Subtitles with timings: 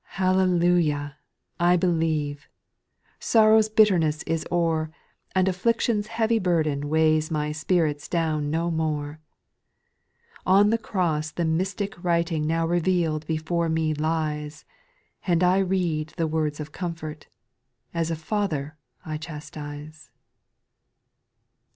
[0.07, 0.37] SPIRITUAL SONGS.
[0.61, 0.65] 205 2.
[0.65, 1.17] Hallelujah
[1.59, 2.47] I I believe!
[3.19, 4.89] Sorrow's bitterness is o'er,
[5.35, 9.19] And affliction's heavy burden Weighs my spirits down no more.
[10.43, 14.65] On the cross the mystic writing Now reveal'd before me lies
[15.27, 17.27] And I read the words of comfort,
[17.93, 20.09] As a father, I chastise."